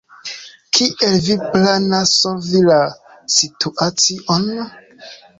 Kiel 0.77 1.17
vi 1.25 1.35
planas 1.51 2.13
solvi 2.21 2.61
la 2.69 2.77
situacion? 3.35 4.49